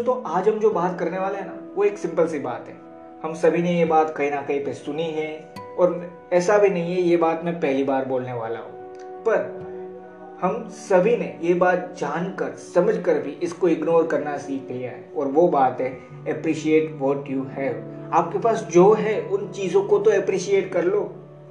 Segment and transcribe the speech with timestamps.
[0.00, 2.74] दोस्तों, आज हम जो बात करने वाले हैं ना, वो एक सिंपल सी बात है।
[3.22, 6.94] हम सभी ने ये बात कहीं ना कहीं पे सुनी है, और ऐसा भी नहीं
[6.94, 8.94] है, ये बात मैं पहली बार बोलने वाला हूँ।
[9.26, 15.04] पर हम सभी ने ये बात जानकर, समझकर भी इसको इग्नोर करना सीख लिया है।
[15.16, 15.90] और वो बात है
[16.30, 21.00] अप्रिशिएट वॉट यू हैव आपके पास जो है, उन चीज़ों को तो अप्रिशिएट कर लो।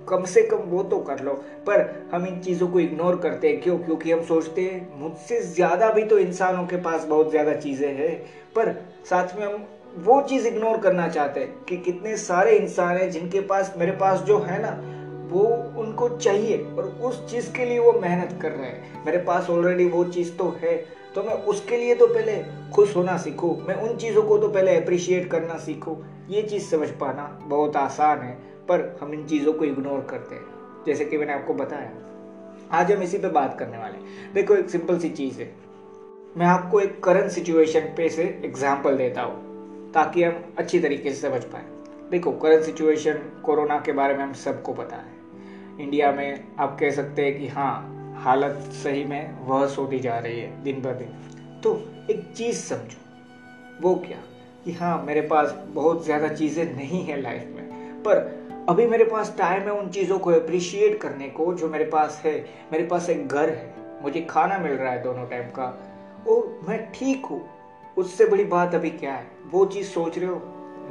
[0.10, 1.34] कम से कम वो तो कर लो।
[1.68, 3.78] पर हम इन चीज़ों को इग्नोर करते हैं। क्यों?
[3.78, 8.16] क्योंकि हम सोचते हैं, मुझसे ज़्यादा भी तो इंसानों के पास बहुत ज़्यादा चीज़ें हैं।
[8.56, 8.72] पर
[9.10, 13.40] साथ में हम वो चीज़ इग्नोर करना चाहते हैं कि कितने सारे इंसान हैं जिनके
[13.42, 14.70] पास, मेरे पास जो है ना,
[15.30, 15.46] वो
[15.82, 19.86] उनको चाहिए और उस चीज़ के लिए वो मेहनत कर रहे हैं। मेरे पास ऑलरेडी
[19.86, 20.78] वो चीज़ तो है।
[21.16, 24.76] तो मैं उसके लिए तो पहले खुश होना सीखूं। मैं उन चीज़ों को तो पहले
[24.76, 25.96] अप्रिशिएट करना सीखूं।
[26.30, 28.38] ये चीज़ समझ पाना बहुत आसान है।
[28.70, 31.92] पर हम इन चीज़ों को इग्नोर करते हैं। जैसे कि मैंने आपको बताया।
[32.72, 35.52] आज हम इसी पे बात करने वाले हैं। देखो, एक सिंपल सी चीज़ है।
[36.38, 41.30] मैं आपको एक करंट सिचुएशन पे से एग्ज़ाम्पल देता हूँ, ताकि हम अच्छी तरीके से
[41.30, 41.66] समझ पाए।
[42.12, 45.18] देखो करंट सिचुएशन कोरोना के बारे में हम सबको पता है।
[45.80, 50.40] इंडिया में आप कह सकते हैं कि हाँ हालत सही में वर्स होती जा रही
[50.40, 51.76] है दिन ब दिन। तो
[52.10, 52.98] एक चीज़ समझो,
[53.82, 54.18] वो क्या?
[54.66, 57.70] कि हाँ मेरे पास बहुत ज़्यादा चीज़ें नहीं है लाइफ में,
[58.04, 58.39] पर
[58.70, 62.34] अभी मेरे पास टाइम है उन चीज़ों को अप्रिशिएट करने को, जो मेरे पास है।
[62.72, 65.66] मेरे पास एक घर है। मुझे खाना मिल रहा है दोनों टाइम का।
[66.28, 67.50] और मैं ठीक हूँ।
[67.98, 69.28] उससे बड़ी बात अभी क्या है?
[69.52, 70.42] वो चीज़ सोच रहे हो?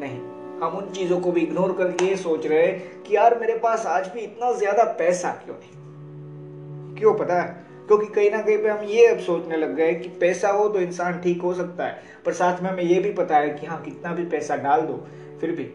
[0.01, 0.19] नहीं।
[0.61, 3.87] हम उन चीज़ों को भी इग्नोर करके ये सोच रहे हैं कि यार मेरे पास
[3.87, 6.97] आज भी इतना ज़्यादा पैसा क्यों नहीं?
[6.97, 7.49] क्यों पता है?
[7.87, 10.81] क्योंकि कहीं ना कहीं पे हम ये अब सोचने लग गए कि पैसा हो तो
[10.81, 13.83] इंसान ठीक हो सकता है। पर साथ में हमें ये भी पता है कि हाँ
[13.83, 15.05] कितना भी पैसा डाल दो,
[15.41, 15.73] फिर भी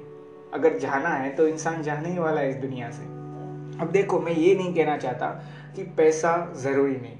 [0.53, 3.03] अगर जाना है तो इंसान जाने ही वाला है इस दुनिया से।
[3.81, 5.27] अब देखो, मैं ये नहीं कहना चाहता
[5.75, 7.17] कि पैसा ज़रूरी नहीं।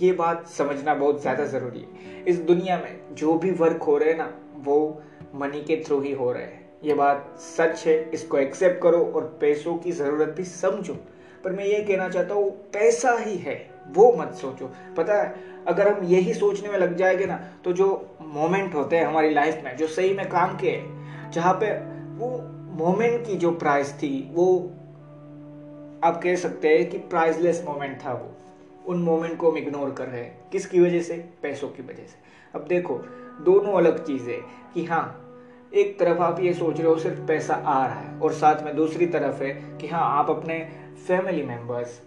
[0.00, 4.10] ये बात समझना बहुत ज़्यादा ज़रूरी है। इस दुनिया में जो भी वर्क हो रहे
[4.10, 5.02] हैं ना, वो
[5.34, 9.24] मनी के थ्रू ही हो रहे हैं। ये बात सच है, इसको एक्सेप्ट करो और
[9.40, 10.94] पैसों की ज़रूरत भी समझो।
[11.44, 13.54] पर मैं ये कहना चाहता हूँ, पैसा ही है,
[13.88, 15.34] वो मत सोचो। पता है,
[15.68, 17.86] अगर हम यही सोचने में लग जाएँगे ना तो जो
[18.24, 21.72] मोमेंट होते हैं हमारी लाइफ में, जो सही में काम के हैं जहाँ पे
[22.16, 22.30] वो
[22.80, 24.70] मोमेंट की जो प्राइस थी, वो
[26.04, 28.28] आप कह सकते हैं कि प्राइसलेस मोमेंट था वो।
[28.86, 31.30] उन मोमेंट को हम इग्नोर कर रहे हैं। किसकी वजह से?
[31.42, 32.18] पैसों की वजह से।
[32.54, 32.94] अब देखो,
[33.40, 34.42] दोनों अलग चीज़ें
[34.74, 35.32] कि हाँ
[35.74, 38.76] एक तरफ़ आप ये सोच रहे हो सिर्फ़ पैसा आ रहा है और साथ में
[38.76, 40.68] दूसरी तरफ़ है कि हाँ आप अपने
[41.06, 42.00] फैमिली मेंबर्स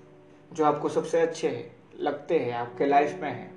[0.54, 3.52] जो आपको सबसे अच्छे है, लगते हैं, आपके लाइफ में है,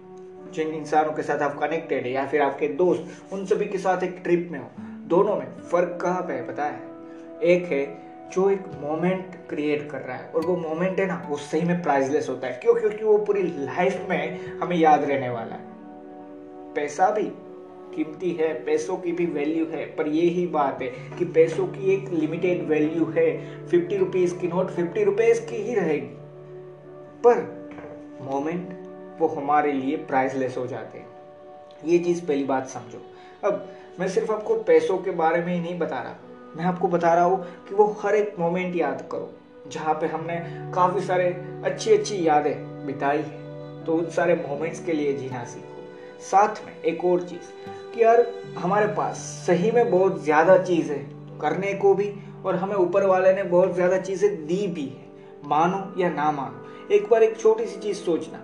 [0.53, 4.03] जिन इंसानों के साथ आप कनेक्टेड है या फिर आपके दोस्त, उन सभी के साथ
[4.03, 4.71] एक ट्रिप में हो,
[5.06, 6.86] दोनों में फ़र्क कहाँ पे है, पता है?
[7.43, 11.37] एक है जो एक मोमेंट क्रिएट कर रहा है। और वो मोमेंट है ना, वो
[11.37, 12.75] सही में प्राइजलेस होता है। क्यों?
[12.75, 15.77] क्योंकि वो पूरी लाइफ में हमें याद रहने वाला है।
[16.75, 17.23] पैसा भी
[17.97, 21.95] कीमती है, पैसों की भी वैल्यू है, पर ये ही बात है कि पैसों की
[21.95, 26.17] एक लिमिटेड वैल्यू है। फिफ्टी रुपीज़ की नोट फिफ्टी रुपीज़ की ही रहेगी।
[27.25, 27.67] पर
[28.23, 28.69] मोमेंट
[29.21, 31.07] वो हमारे लिए प्राइसलेस हो जाते हैं।
[31.85, 33.03] ये चीज़ पहली बात समझो।
[33.49, 33.69] अब
[34.01, 36.15] मैं सिर्फ़ आपको पैसों के बारे में ही नहीं बता रहा।
[36.57, 39.31] मैं आपको बता रहा हूँ कि वो हर एक मोमेंट याद करो,
[39.67, 40.37] जहाँ पे हमने
[40.75, 41.29] काफ़ी सारे
[41.65, 46.83] अच्छी अच्छी यादें बिताई है। तो उन सारे मोमेंट्स के लिए जीना सीखो। साथ में
[46.83, 47.51] एक और चीज़
[47.95, 48.27] कि यार,
[48.59, 50.93] हमारे पास सही में बहुत ज़्यादा चीज़
[51.41, 52.13] करने को भी
[52.45, 55.05] और हमें ऊपर वाले ने बहुत ज़्यादा चीज़ें दी भी है।
[55.45, 56.65] मानो या ना मानो,
[56.95, 58.39] एक बार एक छोटी सी चीज़ सोचना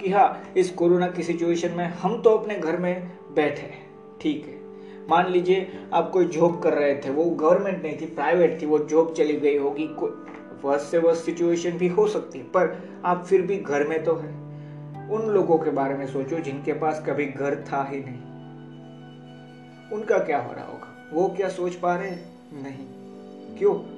[0.00, 3.86] कि हाँ इस कोरोना की सिचुएशन में हम तो अपने घर में बैठे हैं,
[4.20, 4.61] ठीक है?
[5.10, 8.78] मान लीजिए, आप कोई जॉब कर रहे थे, वो गवर्नमेंट नहीं थी प्राइवेट थी, वो
[8.78, 10.10] जॉब चली गई होगी, कोई
[10.64, 14.14] वर्ष से वर्ष सिचुएशन भी हो सकती है, पर आप फिर भी घर में तो
[14.16, 14.42] है।
[15.08, 18.32] उन लोगों के बारे में सोचो जिनके पास कभी घर था ही नहीं।
[19.92, 21.10] उनका क्या हो रहा होगा?
[21.12, 22.32] वो क्या सोच पा रहे हैं?
[22.62, 22.86] नहीं।
[23.58, 23.91] क्यों?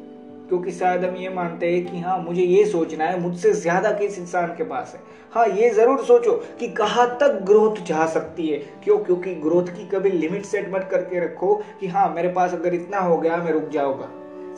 [0.48, 4.18] क्योंकि शायद हम ये मानते हैं कि हाँ मुझे ये सोचना है, मुझसे ज़्यादा किस
[4.18, 5.00] इंसान के पास है।
[5.32, 8.98] हाँ ये ज़रूर सोचो कि कहाँ तक ग्रोथ जा सकती है। क्यों?
[8.98, 12.98] क्योंकि ग्रोथ की कभी लिमिट सेट मत करके रखो कि हाँ मेरे पास अगर इतना
[12.98, 14.10] हो गया, मैं रुक जाऊँगा।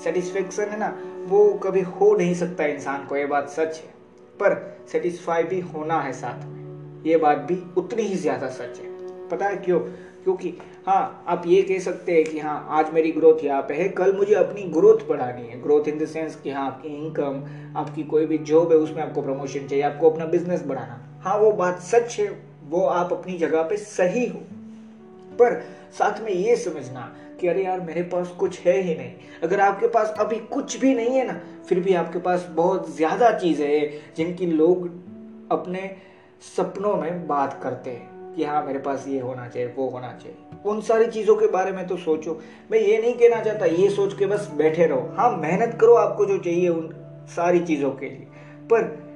[0.05, 0.97] सेटिस्फेक्शन है ना,
[1.27, 3.95] वो कभी हो नहीं सकता इंसान को, ये बात सच है।
[4.41, 8.95] पर सेटिस्फाई भी होना है साथ में। ये बात भी उतनी ही ज़्यादा सच है।
[9.29, 9.81] पता है क्यों?
[10.27, 10.53] क्योंकि
[10.87, 14.13] हाँ आप ये कह सकते हैं कि हाँ आज मेरी ग्रोथ यहाँ पे है, कल
[14.13, 17.43] मुझे अपनी ग्रोथ बढ़ानी है। ग्रोथ इन द सेंस कि हाँ आपकी इनकम
[17.77, 21.53] आपकी कोई भी जॉब है, उसमें आपको प्रमोशन चाहिए, आपको अपना बिज़नेस बढ़ाना। हाँ वो
[21.53, 22.29] बात सच है,
[22.65, 24.39] वो आप अपनी जगह पे सही हो।
[25.37, 25.63] पर
[25.99, 29.13] साथ में ये समझना कि, अरे यार, मेरे पास कुछ है ही नहीं।
[29.43, 33.31] अगर आपके पास अभी कुछ भी नहीं है ना, फिर भी आपके पास बहुत ज़्यादा
[33.31, 34.91] चीज़ें हैं जिनकी लोग
[35.53, 35.97] अपने
[36.57, 40.39] सपनों में बात करते हैं। कि हाँ मेरे पास ये होना चाहिए, वो होना चाहिए।
[40.67, 42.41] उन सारी चीज़ों के बारे में तो सोचो।
[42.71, 46.27] मैं ये नहीं कहना चाहता, ये सोच के बस बैठे रहो। हाँ मेहनत करो आपको
[46.27, 46.95] जो चाहिए उन
[47.27, 48.27] सारी चीज़ों के लिए।
[48.73, 49.07] पर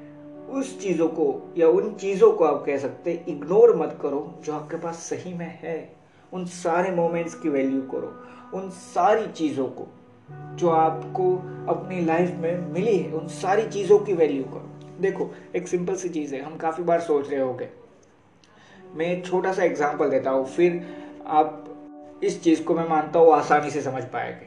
[0.51, 4.77] उस चीज़ों को या उन चीज़ों को आप कह सकते इग्नोर मत करो जो आपके
[4.77, 5.93] पास सही में है।
[6.33, 8.25] उन सारे मोमेंट्स की वैल्यू करो।
[8.59, 9.87] उन सारी चीज़ों को
[10.31, 11.37] जो आपको
[11.69, 14.71] अपनी लाइफ में मिली है, उन सारी चीज़ों की वैल्यू करो।
[15.01, 17.80] देखो, एक सिंपल सी चीज़ है, हम काफ़ी बार सोच रहे होंगे।
[18.91, 20.83] मैं एक छोटा सा एग्ज़ाम्पल देता हूँ, फिर
[21.29, 24.47] आप इस चीज़ को मैं मानता हूँ आसानी से समझ पाएँगे।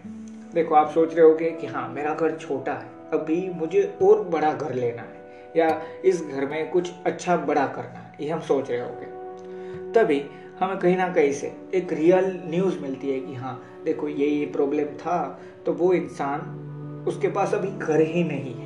[0.53, 4.53] देखो, आप सोच रहे होगे कि हाँ मेरा घर छोटा है, अभी मुझे और बड़ा
[4.53, 8.69] घर लेना है, या इस घर में कुछ अच्छा बड़ा करना है, ये हम सोच
[8.71, 10.21] रहे होंगे। तभी
[10.59, 14.45] हमें कहीं ना कहीं से एक रियल न्यूज़ मिलती है कि हाँ देखो, ये ये
[14.45, 18.62] प्रॉब्लम था तो वो इंसान उसके पास अभी घर ही नहीं है।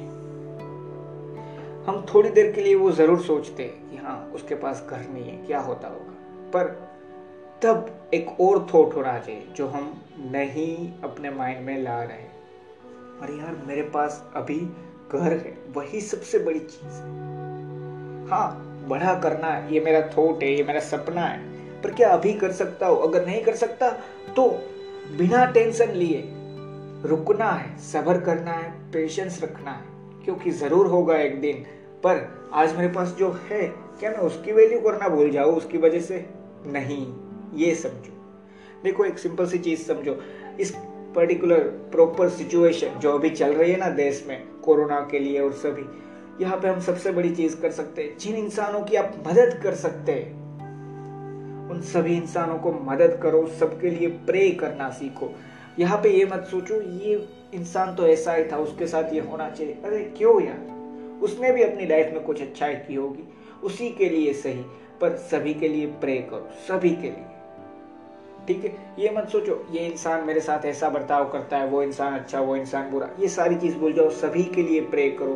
[1.88, 5.24] हम थोड़ी देर के लिए वो ज़रूर सोचते हैं कि हाँ उसके पास घर नहीं
[5.24, 6.14] है, क्या होता होगा?
[6.54, 6.68] पर
[7.64, 9.86] तब एक और थॉट होना चाहिए जो हम
[10.32, 12.18] नहीं अपने माइंड में ला रहे
[13.22, 14.60] अरे यार, मेरे पास अभी
[15.12, 20.54] घर है, वही सबसे बड़ी चीज़ है। हाँ बड़ा करना है, ये मेरा थॉट है,
[20.54, 21.40] ये मेरा सपना है,
[21.82, 23.02] पर क्या अभी कर सकता हूँ?
[23.04, 23.90] अगर नहीं कर सकता
[24.36, 24.50] तो
[25.18, 26.24] बिना टेंशन लिए
[27.06, 29.96] रुकना है, सबर करना है पेशेंस रखना है,
[30.26, 31.66] क्योंकि ज़रूर होगा एक दिन
[31.98, 36.00] पर आज मेरे पास जो है, क्या मैं उसकी वैल्यू करना भूल जाऊँ उसकी वजह
[36.00, 36.26] से?
[36.66, 37.14] नहीं,
[37.54, 38.14] ये समझो।
[38.84, 40.22] देखो, एक सिंपल सी चीज़ समझो।
[40.60, 40.78] इस
[41.16, 45.52] पर्टिकुलर प्रॉपर सिचुएशन जो अभी चल रही है ना देश में, कोरोना के लिए और
[45.52, 45.86] सभी,
[46.44, 49.76] यहाँ पे हम सबसे बड़ी चीज़ कर सकते हैं। जिन इंसानों की आप मदद कर
[49.76, 50.34] सकते हैं,
[51.70, 55.36] उन सभी इंसानों को मदद करो, सबके लिए प्रे करना सीखो।
[55.80, 59.50] यहाँ पे ये मत सोचो, ये इंसान तो ऐसा ही था, उसके साथ ये होना
[59.50, 60.77] चाहिए। अरे, क्यों यार?
[61.22, 63.24] उसने भी अपनी लाइफ में कुछ अच्छा की होगी।
[63.64, 64.64] उसी के लिए सही,
[65.02, 67.26] पर सभी के लिए प्रे करो, सभी के लिए।
[68.48, 68.94] ठीक है?
[69.00, 72.56] ये मत सोचो, ये इंसान मेरे साथ ऐसा बर्ताव करता है, वो इंसान अच्छा वो
[72.56, 75.34] इंसान बुरा। ये सारी चीज़ भूल जाओ, सभी के लिए प्रे करो।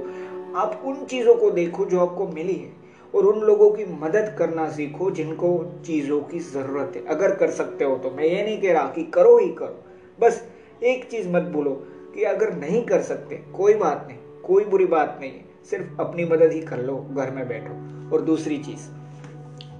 [0.58, 2.72] आप उन चीज़ों को देखो जो आपको मिली है,
[3.16, 7.86] और उन लोगों की मदद करना सीखो जिनको चीज़ों की ज़रूरत है। अगर कर सकते
[7.86, 9.84] हो तो। मैं ये नहीं कह रहा कि करो ही करो।
[10.20, 10.50] बस
[10.84, 15.18] एक चीज़ मत भूलो कि अगर नहीं कर सकते, कोई बात नहीं, कोई बुरी बात
[15.22, 18.88] नहीं है। सिर्फ़ अपनी मदद ही कर लो, घर में बैठो। और दूसरी चीज़,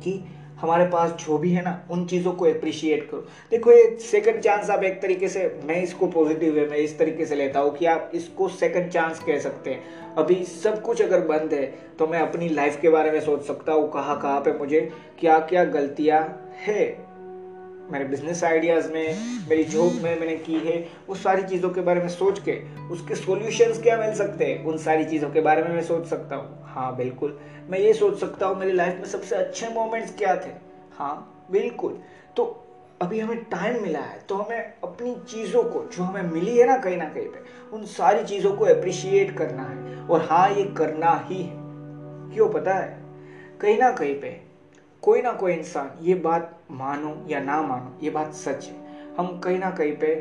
[0.04, 0.24] कि
[0.60, 3.20] हमारे पास जो भी है ना, उन चीज़ों को अप्रिशिएट करो।
[3.52, 7.26] देखो, ये सेकंड चांस आप एक तरीके से, मैं इसको पॉजिटिव वे में इस तरीके
[7.26, 11.22] से लेता हूँ कि आप इसको सेकंड चांस कह सकते हैं। अभी सब कुछ अगर
[11.22, 11.66] बंद है
[12.00, 15.40] तो मैं अपनी लाइफ के बारे में सोच सकता हूँ कहाँ कहाँ पे मुझे क्या
[15.40, 16.22] क्या गलतियाँ
[16.66, 17.11] है।
[17.92, 19.16] मेरे बिज़नेस आइडियाज़ में,
[19.50, 20.78] मेरी जॉब में मैंने की है
[21.10, 22.54] वो सारी चीज़ों के बारे में सोच के,
[22.88, 26.36] उसके सॉल्यूशंस क्या मिल सकते हैं, उन सारी चीज़ों के बारे में मैं सोच सकता
[26.36, 30.36] हूँ। हाँ बिल्कुल। मैं ये सोच सकता हूँ मेरी लाइफ में सबसे अच्छे मोमेंट्स क्या
[30.36, 30.52] थे?
[30.92, 32.00] हाँ बिल्कुल।
[32.38, 32.58] तो
[33.02, 36.78] अभी हमें टाइम मिला है तो हमें अपनी चीज़ों को, जो हमें मिली है ना
[36.78, 37.40] कहीं ना कहीं पे,
[37.74, 41.56] उन सारी चीज़ों को अप्रिशिएट करना है। और हाँ ये करना ही है।
[42.34, 43.00] क्यों पता है?
[43.62, 44.51] कहीं ना कहीं पे
[45.02, 49.40] कोई ना कोई इंसान ये बात मानो या ना मानो, ये बात सच है। हम
[49.40, 50.12] कहीं ना कहीं पे,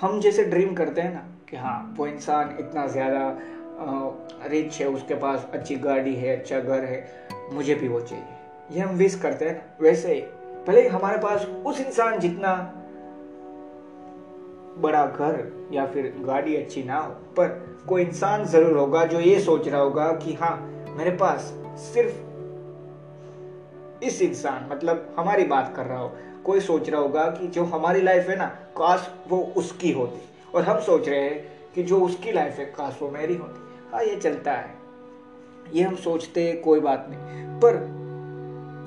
[0.00, 5.14] हम जैसे ड्रीम करते हैं ना कि हाँ वो इंसान इतना ज़्यादा रिच है, उसके
[5.14, 7.04] पास अच्छी गाड़ी है अच्छा घर है,
[7.52, 8.24] मुझे भी वो चाहिए।
[8.70, 10.20] ये हम विश करते हैं ना। वैसे ही,
[10.66, 12.54] भले हमारे पास उस इंसान जितना
[14.78, 17.48] बड़ा घर या फिर गाड़ी अच्छी ना हो, पर
[17.88, 20.56] कोई इंसान ज़रूर होगा जो ये सोच रहा होगा कि हाँ
[20.96, 21.52] मेरे पास
[21.84, 22.33] सिर्फ़
[24.04, 28.02] इस इंसान मतलब हमारी बात कर रहा हो, कोई सोच रहा होगा कि जो हमारी
[28.02, 28.46] लाइफ है ना,
[28.76, 30.22] काश वो उसकी होती।
[30.54, 31.44] और हम सोच रहे हैं
[31.74, 33.60] कि जो उसकी लाइफ है, काश वो मेरी होती।
[33.92, 34.74] हाँ ये चलता है।
[35.72, 37.80] ये हम सोचते हैं, कोई बात नहीं। पर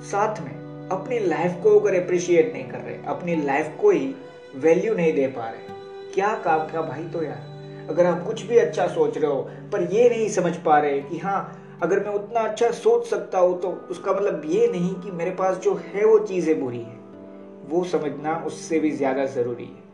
[0.04, 4.14] साथ में अपनी लाइफ को अगर अप्रिशिएट नहीं कर रहे, अपनी लाइफ को ही
[4.56, 5.74] वैल्यू नहीं दे पा रहे,
[6.14, 7.86] क्या काम का भाई तो यार?
[7.90, 11.18] अगर आप कुछ भी अच्छा सोच रहे हो, पर ये नहीं समझ पा रहे कि
[11.18, 15.30] हाँ अगर मैं उतना अच्छा सोच सकता हूँ तो उसका मतलब ये नहीं कि मेरे
[15.32, 16.96] पास जो है वो चीज़ें बुरी है।
[17.68, 19.86] वो समझना उससे भी ज़्यादा ज़रूरी है।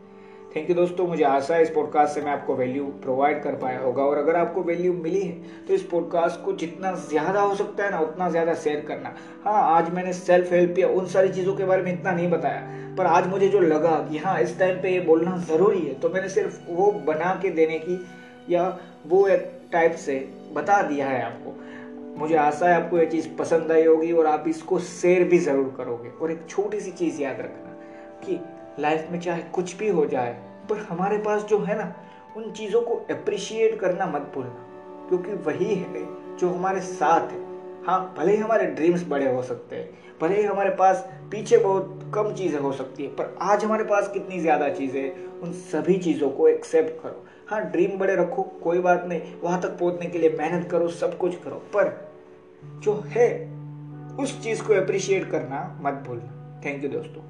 [0.55, 3.79] थैंक यू दोस्तों, मुझे आशा है इस पॉडकास्ट से मैं आपको वैल्यू प्रोवाइड कर पाया
[3.79, 7.83] होगा। और अगर आपको वैल्यू मिली है तो इस पॉडकास्ट को जितना ज़्यादा हो सकता
[7.83, 9.13] है ना, उतना ज़्यादा शेयर करना।
[9.43, 12.61] हाँ आज मैंने सेल्फ हेल्प या उन सारी चीज़ों के बारे में इतना नहीं बताया,
[12.97, 16.09] पर आज मुझे जो लगा कि हाँ इस टाइम पे ये बोलना ज़रूरी है तो
[16.09, 17.99] मैंने सिर्फ़ वो बना के देने की
[18.49, 18.67] या
[19.07, 19.27] वो
[19.71, 20.17] टाइप से
[20.53, 21.53] बता दिया है आपको।
[22.15, 25.73] मुझे आशा है आपको ये चीज़ पसंद आई होगी और आप इसको शेयर भी ज़रूर
[25.77, 27.71] करोगे। और एक छोटी सी चीज़ याद रखना
[28.23, 28.39] कि
[28.81, 30.33] लाइफ में चाहे कुछ भी हो जाए,
[30.69, 31.93] पर हमारे पास जो है ना,
[32.37, 36.05] उन चीज़ों को अप्रिशिएट करना मत भूलना, क्योंकि वही है
[36.37, 37.43] जो हमारे साथ है।
[37.85, 39.89] हाँ भले ही हमारे ड्रीम्स बड़े हो सकते हैं,
[40.21, 44.07] भले ही हमारे पास पीछे बहुत कम चीज़ें हो सकती है, पर आज हमारे पास
[44.07, 49.05] कितनी ज़्यादा चीज़ें उन सभी चीज़ों को एक्सेप्ट करो। हाँ ड्रीम बड़े रखो, कोई बात
[49.07, 52.04] नहीं, वहाँ तक पहुँचने के लिए मेहनत करो, सब कुछ करो, पर
[52.83, 53.51] जो है
[54.19, 57.21] उस चीज़ को अप्रिशिएट करना मत भूलना। थैंक यू दोस्तों।